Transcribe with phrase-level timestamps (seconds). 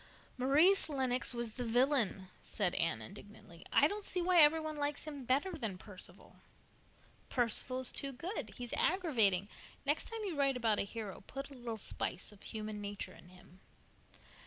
[0.35, 3.63] "Maurice Lennox was the villain," said Anne indignantly.
[3.71, 6.37] "I don't see why every one likes him better than Perceval."
[7.29, 8.55] "Perceval is too good.
[8.57, 9.47] He's aggravating.
[9.85, 13.29] Next time you write about a hero put a little spice of human nature in
[13.29, 13.59] him."